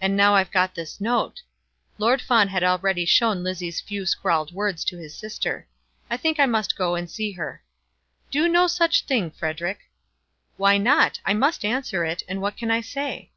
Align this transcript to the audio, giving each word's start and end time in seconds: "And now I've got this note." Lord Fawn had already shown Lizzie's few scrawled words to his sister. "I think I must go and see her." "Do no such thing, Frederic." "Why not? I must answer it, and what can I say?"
"And 0.00 0.16
now 0.16 0.34
I've 0.34 0.50
got 0.50 0.74
this 0.74 1.00
note." 1.00 1.42
Lord 1.98 2.20
Fawn 2.20 2.48
had 2.48 2.64
already 2.64 3.04
shown 3.04 3.44
Lizzie's 3.44 3.80
few 3.80 4.04
scrawled 4.04 4.50
words 4.52 4.84
to 4.86 4.98
his 4.98 5.16
sister. 5.16 5.68
"I 6.10 6.16
think 6.16 6.40
I 6.40 6.46
must 6.46 6.74
go 6.76 6.96
and 6.96 7.08
see 7.08 7.30
her." 7.30 7.62
"Do 8.32 8.48
no 8.48 8.66
such 8.66 9.02
thing, 9.02 9.30
Frederic." 9.30 9.82
"Why 10.56 10.78
not? 10.78 11.20
I 11.24 11.32
must 11.34 11.64
answer 11.64 12.04
it, 12.04 12.24
and 12.26 12.42
what 12.42 12.56
can 12.56 12.72
I 12.72 12.80
say?" 12.80 13.30